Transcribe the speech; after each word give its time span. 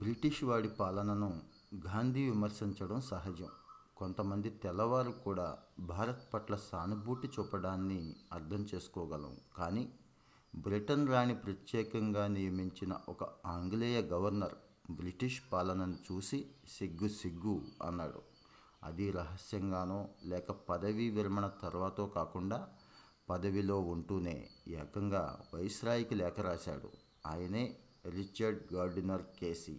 British 0.00 0.44
వాడి 0.44 0.68
పాలనను 0.68 1.42
గాంధీ 1.86 2.24
విమర్శించడం 2.24 3.00
సహజం. 3.00 3.48
కొంతమంది 3.96 4.50
తెల్లవారు 4.50 5.10
కూడా 5.10 5.58
భారత్ 5.80 6.34
పట్ల 6.34 6.56
సానుభూతి 6.56 7.28
చూపడాన్ని 7.28 8.16
అర్థం 8.32 8.66
చేసుకోగలం. 8.74 9.36
కానీ 9.56 9.92
బ్రిటన్ 10.56 11.08
రాణి 11.08 11.34
ప్రత్యేకంగా 11.34 12.26
నియమించిన 12.26 12.96
ఒక 13.08 13.24
ఆంగ్లేయ 13.46 14.00
గవర్నర్ 14.00 14.54
బ్రిటిష్ 14.90 15.40
పాలనను 15.52 15.96
చూసి 16.12 16.46
సిగ్గు 16.68 17.08
సిగ్గు 17.08 17.62
అన్నాడు. 17.86 18.22
అది 18.82 19.10
రహస్యంగానో 19.10 20.08
లేక 20.24 20.52
పదవీ 20.52 21.10
విరమణ 21.10 21.46
తర్వాతో 21.46 22.06
కాకుండా 22.06 22.68
పదవిలో 23.30 23.80
ఉంటూనే 23.80 24.48
ఏకంగా 24.68 25.40
వైస్రాయికి 25.54 26.14
లేఖ 26.14 26.40
రాశాడు. 26.40 26.90
ఆయనే 27.26 27.76
రిచర్డ్ 28.06 28.72
గార్డినర్ 28.72 29.22
కేసీ 29.22 29.78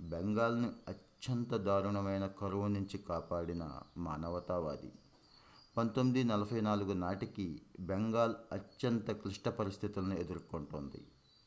బెంగాల్ని 0.00 0.68
అత్యంత 0.88 1.54
దారుణమైన 1.54 2.26
కరువు 2.26 2.66
నుంచి 2.66 2.98
కాపాడిన 2.98 3.70
మానవతావాది. 3.98 4.92
పంతొమ్మిది 5.76 6.24
నలభై 6.24 6.60
నాలుగు 6.60 6.92
నాటికి 6.92 7.62
బెంగాల్ 7.80 8.34
అత్యంత 8.52 9.10
క్లిష్ట 9.10 9.48
పరిస్థితులను 9.48 10.14
ఎదుర్కొంటోంది. 10.14 11.06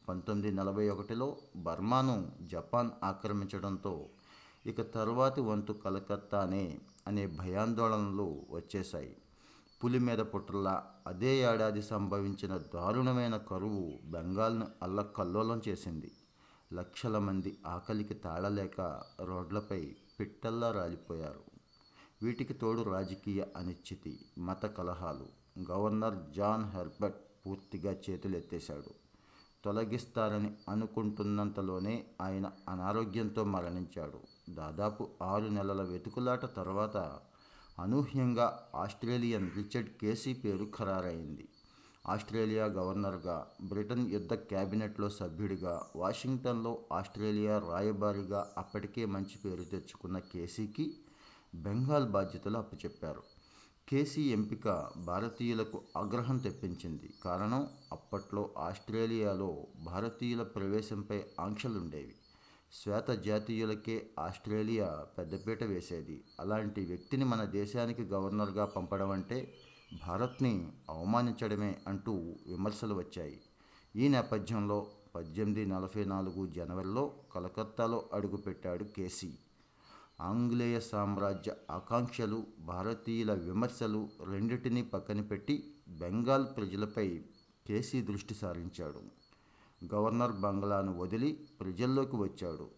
పంతొమ్మిది 0.09 0.55
నలభై 0.55 0.89
ఒకటిలో 0.89 1.37
బర్మాను 1.55 2.31
జపాన్ 2.41 2.89
ఆక్రమించడంతో 3.03 4.09
ఇక 4.65 4.81
తర్వాతి 4.81 5.41
వంతు 5.41 5.73
కలకత్తానే 5.73 6.79
అనే 7.07 7.27
భయాందోళనలు 7.27 8.45
వచ్చేశాయి. 8.49 9.17
పులి 9.83 9.99
మీద 9.99 10.19
పుట్రలా 10.19 10.85
అదే 11.07 11.53
ఏడాది 11.53 11.81
సంభవించిన 11.81 12.57
దారుణమైన 12.57 13.37
కరువు 13.37 13.99
బెంగాల్ను 14.05 14.67
అల్లకల్లోలం 14.83 15.61
చేసింది. 15.67 16.11
లక్షల 16.73 17.17
మంది 17.17 17.57
ఆకలికి 17.67 18.13
తాళలేక 18.13 19.03
రోడ్లపై 19.21 19.95
పిట్టల్లా 20.19 20.71
రాలిపోయారు. 20.71 21.43
వీటికి 22.23 22.53
తోడు 22.53 22.81
రాజకీయ 22.81 23.45
అనిశ్చితి 23.57 24.19
మత 24.37 24.65
కలహాలు. 24.65 25.27
గవర్నర్ 25.71 26.33
జాన్ 26.35 26.71
హెర్బర్ట్ 26.71 27.47
పూర్తిగా 27.47 27.95
చేతులెత్తేశాడు. 28.09 28.93
తొలగిస్తారని 29.63 30.55
అనుకుంటున్నంతలోనే 30.69 32.05
ఆయన 32.21 32.51
అనారోగ్యంతో 32.69 33.43
మరణించాడు. 33.43 34.19
దాదాపు 34.49 35.09
ఆరు 35.21 35.45
నెలల 35.45 35.81
వెతుకులాట 35.81 36.55
తర్వాత 36.55 37.19
అనూహ్యంగా 37.79 38.69
ఆస్ట్రేలియన్ 38.75 39.51
రిచర్డ్ 39.51 39.89
కేసీ 39.89 40.33
పేరు 40.33 40.67
ఖరారైంది. 40.75 41.49
ఆస్ట్రేలియా 42.09 42.65
గవర్నర్గా 42.65 43.47
బ్రిటన్ 43.63 44.11
యుద్ధ 44.11 44.33
క్యాబినెట్లో 44.33 45.09
సభ్యుడిగా 45.09 45.85
వాషింగ్టన్లో 45.95 46.79
ఆస్ట్రేలియా 46.93 47.59
రాయబారిగా 47.59 48.53
అప్పటికే 48.57 49.05
మంచి 49.05 49.37
పేరు 49.45 49.63
తెచ్చుకున్న 49.63 50.19
కేసీకి 50.19 50.93
బెంగాల్ 51.55 52.09
బాధ్యతలు 52.09 52.57
అప్పచెప్పారు. 52.57 53.23
కేసీ 53.89 54.21
ఎంపిక 54.21 54.89
భారతీయులకు 54.97 55.81
ఆగ్రహం 55.97 56.37
తెప్పించింది. 56.37 57.09
కారణం 57.23 57.67
అప్పట్లో 57.91 58.49
ఆస్ట్రేలియాలో 58.57 59.67
భారతీయుల 59.85 60.43
ప్రవేశంపై 60.43 61.23
ఆంక్షలుండేవి. 61.39 62.15
శ్వేత 62.73 63.09
జాతీయులకే 63.09 64.09
ఆస్ట్రేలియా 64.19 65.05
పెద్దపీట 65.17 65.63
వేసేది. 65.63 66.23
అలాంటి 66.39 66.85
వ్యక్తిని 66.85 67.25
మన 67.25 67.43
దేశానికి 67.43 68.01
గవర్నర్గా 68.01 68.65
పంపడం 68.65 69.11
అంటే 69.11 69.53
భారత్ని 69.93 70.71
అవమానించడమే 70.89 71.77
అంటూ 71.87 72.13
విమర్శలు 72.47 72.95
వచ్చాయి. 72.95 73.41
ఈ 73.95 74.07
నేపథ్యంలో 74.07 74.87
పద్దెనిమిది 75.15 75.65
నలభై 75.65 76.03
నాలుగు 76.03 76.47
జనవరిలో 76.47 77.13
కలకత్తాలో 77.35 78.09
అడుగుపెట్టాడు 78.13 78.83
కేసీ. 78.83 79.33
ఆంగ్లేయ 80.21 80.79
సామ్రాజ్య 80.79 81.55
ఆకాంక్షలు 81.71 82.45
భారతీయుల 82.59 83.33
విమర్శలు 83.33 84.09
రెండింటినీ 84.23 84.81
పక్కన 84.81 85.21
పెట్టి 85.21 85.75
బెంగాల్ 85.89 86.45
ప్రజలపై 86.57 87.23
కేసీ 87.67 88.01
దృష్టి 88.01 88.35
సారించాడు. 88.35 89.01
గవర్నర్ 89.93 90.31
బంగ్లాను 90.31 90.97
వదిలి 90.97 91.47
ప్రజల్లోకి 91.59 92.15
వచ్చాడు. 92.15 92.69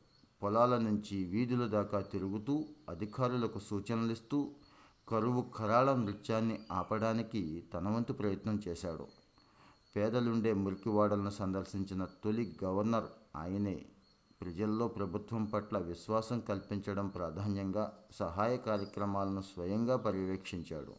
పొలాల 0.43 0.77
నుంచి 0.77 1.23
వీధుల 1.23 1.67
దాకా 1.67 1.99
తిరుగుతూ 1.99 2.65
అధికారులకు 2.89 3.59
సూచనలిస్తూ 3.59 4.51
కరువు 5.09 5.41
కరాళ 5.41 5.95
నృత్యాన్ని 5.95 6.59
ఆపడానికి 6.71 7.63
తనవంతు 7.73 8.13
ప్రయత్నం 8.13 8.61
చేశాడు. 8.67 9.07
పేదలుండే 9.95 10.53
మురికివాడలను 10.53 11.29
సందర్శించిన 11.29 12.05
తొలి 12.05 12.55
గవర్నర్ 12.63 13.03
ఆయనే 13.35 13.85
ప్రజల్లో 14.41 14.87
ప్రభుత్వం 14.87 15.45
పట్ల 15.45 15.77
విశ్వాసం 15.77 16.39
కల్పించడం 16.39 17.07
ప్రాధాన్యంగా 17.07 17.93
సహాయ 18.11 18.57
కార్యక్రమాలను 18.57 19.41
స్వయంగా 19.41 19.95
పర్యవేక్షించాడు. 19.95 20.93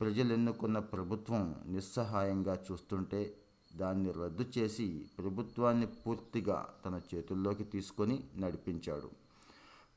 ప్రజలు 0.00 0.32
ఎన్నుకున్న 0.32 0.78
ప్రభుత్వం 0.78 1.56
నిస్సహాయంగా 1.66 2.58
చూస్తుంటే 2.72 3.36
దాన్ని 3.76 4.12
రద్దు 4.12 4.44
చేసి 4.58 5.06
ప్రభుత్వాన్ని 5.18 5.86
పూర్తిగా 5.86 6.68
తన 6.86 7.00
చేతుల్లోకి 7.14 7.64
తీసుకొని 7.64 8.24
నడిపించాడు. 8.36 9.10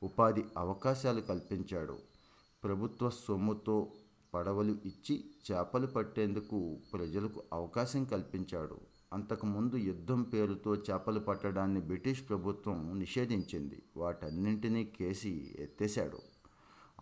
ఉపాధి 0.02 0.44
అవకాశాలు 0.58 1.20
కల్పించాడు. 1.20 2.15
ప్రభుత్వ 2.64 3.10
సొమ్ముతో 3.10 3.92
పడవలు 4.34 4.76
ఇచ్చి 4.86 5.24
చేపలు 5.52 5.86
పట్టేందుకు 5.86 6.78
ప్రజలకు 6.92 7.42
అవకాశం 7.52 8.04
కల్పించాడు. 8.04 8.76
అంతకుముందు 9.12 9.76
యుద్ధం 9.76 10.22
పేరుతో 10.22 10.74
చేపలు 10.74 11.20
పట్టడాన్ని 11.20 11.80
బ్రిటిష్ 11.80 12.28
ప్రభుత్వం 12.28 12.98
నిషేధించింది. 12.98 13.82
వాటన్నింటినీ 13.96 14.84
కేసి 14.84 15.56
ఎత్తేశాడు. 15.58 16.18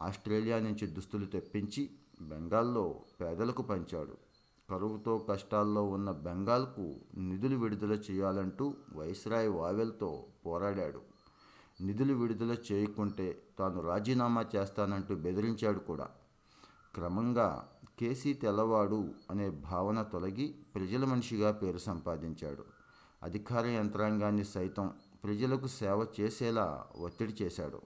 ఆస్ట్రేలియా 0.03 0.59
నుంచి 0.59 0.87
దుస్తులు 0.87 1.27
తెప్పించి 1.27 1.91
బెంగాల్లో 2.23 3.01
పేదలకు 3.21 3.63
పంచాడు. 3.63 4.17
కరువుతో 4.71 5.19
కష్టాల్లో 5.19 5.83
ఉన్న 5.83 6.11
బెంగాల్కు 6.11 6.97
నిధులు 7.19 7.57
విడుదల 7.57 7.93
చేయాలంటూ 7.93 8.75
వైస్రాయ్ 8.93 9.49
వావెల్తో 9.49 10.27
పోరాడాడు. 10.47 11.14
నిధులు 11.81 12.15
విడుదల 12.15 12.57
చేయకుంటే 12.73 13.43
తాను 13.59 13.81
రాజీనామా 13.81 14.47
చేస్తానంటూ 14.57 15.15
బెదిరించాడు 15.15 15.79
కూడా. 15.79 16.09
క్రమంగా 16.95 17.69
కేసీ 17.99 18.33
తెల్లవాడు 18.33 19.15
అనే 19.31 19.51
భావన 19.51 20.03
తొలగి 20.03 20.55
ప్రజల 20.75 21.05
మనిషిగా 21.05 21.53
పేరు 21.53 21.79
సంపాదించాడు. 21.79 22.65
అధికార 23.23 23.67
యంత్రాంగాన్ని 23.67 24.45
సైతం 24.45 24.91
ప్రజలకు 25.25 25.67
సేవ 25.67 26.07
చేసేలా 26.21 26.85
ఒత్తిడి 26.97 27.37
చేశాడు. 27.43 27.81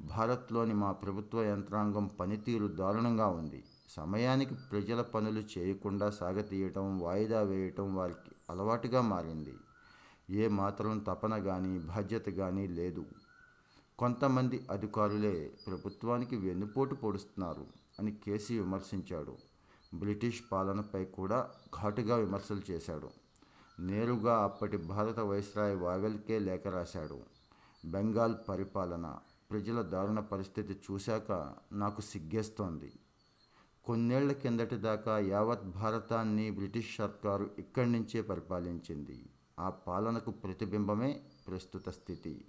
భారత్లోని 0.00 0.74
మా 0.74 0.92
ప్రభుత్వ 0.92 1.42
యంత్రాంగం 1.42 2.06
పనితీరు 2.06 2.66
దారుణంగా 2.66 3.26
ఉంది. 3.26 3.64
సమయానికి 3.88 4.54
ప్రజల 4.54 5.02
పనులు 5.02 5.58
చేయకుండా 5.58 6.10
సాగతీయటం 6.10 6.98
వాయిదా 6.98 7.42
వేయటం 7.42 7.96
వారికి 7.96 8.34
అలవాటుగా 8.50 9.00
మారింది. 9.00 9.54
ఏ 10.32 10.48
మాత్రం 10.48 10.98
తపన 10.98 11.38
కానీ 11.38 11.78
బాధ్యత 11.78 12.26
కానీ 12.26 12.66
లేదు. 12.66 13.04
కొంతమంది 13.98 14.66
అధికారులే 14.70 15.50
ప్రభుత్వానికి 15.66 16.36
వెన్నుపోటు 16.36 16.94
పొడుస్తున్నారు 16.94 17.66
అని 17.98 18.12
కేసీ 18.12 18.58
విమర్శించాడు. 18.58 19.36
బ్రిటిష్ 19.94 20.42
పాలనపై 20.52 21.04
కూడా 21.04 21.50
ఘాటుగా 21.80 22.16
విమర్శలు 22.16 22.60
చేశాడు. 22.70 23.10
నేరుగా 23.80 24.44
అప్పటి 24.44 24.76
భారత 24.76 25.18
వైస్రాయ్ 25.20 25.76
వావెల్కే 25.76 26.38
లేఖ 26.38 26.66
రాశాడు. 26.66 27.20
బెంగాల్ 27.84 28.34
పరిపాలన 28.48 29.18
ప్రజల 29.50 29.82
దారుణ 29.82 30.20
పరిస్థితి 30.20 30.80
చూశాక 30.90 31.54
నాకు 31.72 32.00
సిగ్గేస్తోంది. 32.00 32.92
కొన్నేళ్ళ 33.84 34.32
కిందటి 34.32 34.76
దాకా 34.76 35.18
యావత్ 35.18 35.64
భారతాన్ని 35.64 36.50
బ్రిటిష్ 36.50 36.96
సర్కారు 36.96 37.50
ఇక్కడి 37.58 37.92
నుంచే 37.92 38.22
పరిపాలించింది. 38.22 39.24
ఆ 39.58 39.70
పాలనకు 39.70 40.30
ప్రతిబింబమే 40.30 41.20
ప్రస్తుత 41.48 41.88
స్థితి. 41.88 42.44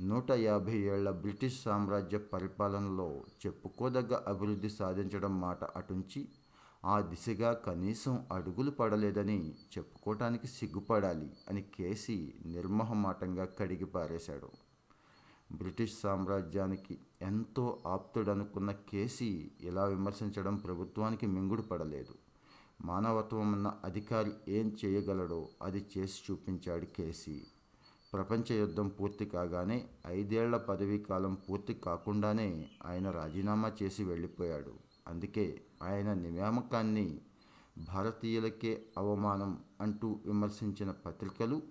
నూట 0.00 0.30
యాభై 0.30 0.78
ఏళ్ళ 0.78 1.10
బ్రిటిష్ 1.10 1.62
సామ్రాజ్య 1.62 2.18
పరిపాలనలో 2.18 3.24
చెప్పుకోదగ్గ 3.46 4.20
అభివృద్ధి 4.28 4.70
సాధించడం 4.70 5.40
మాట 5.40 5.64
అటుంచి 5.64 6.28
ఆ 6.84 7.00
దిశగా 7.00 7.52
కనీసం 7.52 8.26
అడుగులు 8.32 8.70
పడలేదని 8.70 9.54
చెప్పుకోవటానికి 9.78 10.46
సిగ్గుపడాలి 10.46 11.30
అని 11.48 11.62
కేసీ 11.62 12.32
నిర్మహమాటంగా 12.46 13.44
కడిగి 13.44 13.84
పారేశాడు. 13.84 14.48
బ్రిటిష్ 15.52 16.00
సామ్రాజ్యానికి 16.00 16.98
ఎంతో 17.22 17.78
ఆప్తుడనుకున్న 17.86 18.72
కేసీ 18.72 19.50
ఇలా 19.60 19.84
విమర్శించడం 19.84 20.56
ప్రభుత్వానికి 20.56 21.26
మింగుడు 21.26 21.62
పడలేదు. 21.62 22.14
మానవత్వం 22.84 23.52
ఉన్న 23.52 23.74
అధికారి 23.84 24.32
ఏం 24.48 24.76
చేయగలడో 24.84 25.48
అది 25.62 25.86
చేసి 25.98 26.32
చూపించాడు 26.32 26.84
కేసీ. 26.84 27.42
ప్రపంచ 28.12 28.52
యుద్ధం 28.52 28.88
పూర్తి 28.88 29.24
కాగానే 29.24 29.88
ఐదేళ్ళ 30.06 30.56
పదవీ 30.56 30.98
కాలం 30.98 31.34
పూర్తి 31.34 31.74
కాకుండానే 31.74 32.68
ఆయన 32.86 33.10
రాజీనామా 33.10 33.72
చేసి 33.82 34.04
వెళ్ళిపోయాడు. 34.04 34.72
అందుకే 35.08 35.60
ఆయన 35.82 36.12
నియామకాన్ని 36.12 37.20
భారతీయులకే 37.78 38.86
అవమానం 38.98 39.64
అంటూ 39.80 40.20
విమర్శించిన 40.26 40.90
పత్రికలు 40.90 41.62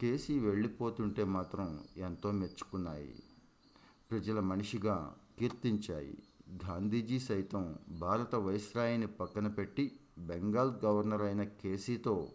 కేసీ 0.00 0.38
వెళ్ళిపోతుంటే 0.38 1.24
మాత్రం 1.24 1.80
ఎంతో 1.96 2.30
మెచ్చుకున్నాయి. 2.30 3.22
ప్రజల 4.10 4.40
మనిషిగా 4.40 5.16
కీర్తించాయి. 5.38 6.18
గాంధీజీ 6.66 7.18
సైతం 7.18 7.78
భారత 7.88 8.34
వైస్రాయిని 8.34 9.06
పక్కన 9.06 9.48
పెట్టి 9.48 10.00
బెంగాల్ 10.18 10.72
గవర్నర్ 10.84 11.22
అయిన 11.22 11.42
కేసీతో 11.42 12.32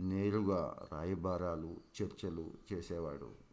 నేరుగా 0.00 0.76
రాయబారాలు 0.92 1.76
చర్చలు 2.02 2.50
చేసేవాడు. 2.72 3.49